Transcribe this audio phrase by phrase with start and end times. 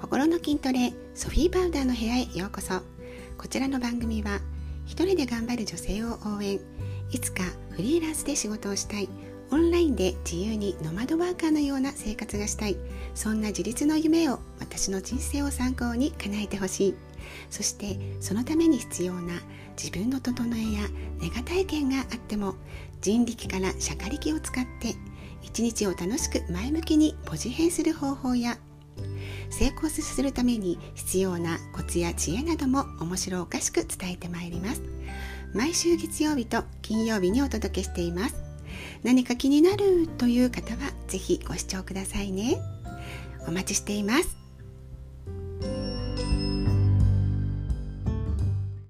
[0.00, 2.82] 心の筋トレソフィーパウダーの部屋へようこそ。
[3.36, 4.38] こちらの番組は
[4.86, 6.60] 一人で頑張る女性を応援。
[7.10, 9.08] いつかフリーランスで仕事をしたい。
[9.50, 12.76] オンラインで自由にノマドワーカーのような生活がしたい。
[13.16, 16.94] そんな自立の夢を私の人生を参考に叶えてほしい。
[17.50, 19.40] そしてそのために必要な
[19.76, 20.88] 自分の整えや
[21.20, 22.54] ネガ体験があっても
[23.00, 24.94] 人力から釈迦力を使って
[25.42, 28.58] 一日を楽しく前向きにポジ変する方法や
[29.50, 34.82] 成功するために必要なコツや知恵なども面白おかしく伝えてまいります。
[35.54, 38.36] 毎週月曜日と金曜日にお届けしています。
[39.02, 42.58] 何か気になるという方はぜひご視聴くださいね。
[43.46, 44.37] お待ちしています。